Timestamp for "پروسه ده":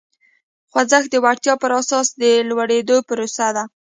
3.09-3.63